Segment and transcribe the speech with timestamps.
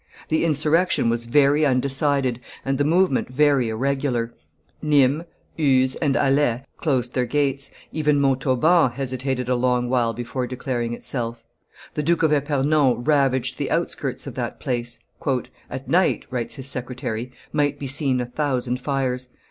[0.29, 4.33] The insurrection was very undecided, and the movement very irregular.
[4.81, 5.25] Nimes,
[5.59, 11.43] Uzes, and Alais closed their gates; even Montauban hesitated a long while before declaring itself.
[11.93, 15.01] The Duke of Epernon ravaged the outskirts of that place.
[15.69, 19.29] "At night," writes his secretary, "might be seen a thousand fires.